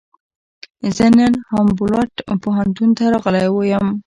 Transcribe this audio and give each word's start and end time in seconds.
زه 0.95 1.05
نن 1.17 1.33
هامبولټ 1.51 2.13
پوهنتون 2.43 2.89
ته 2.97 3.03
راغلی 3.13 3.43
یم. 3.71 3.87